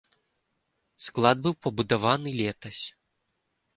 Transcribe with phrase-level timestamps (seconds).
[1.07, 2.83] Склад быў пабудаваны летась.